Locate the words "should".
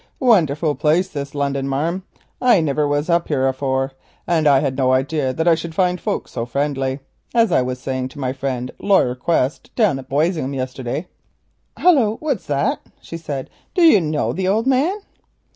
5.53-5.75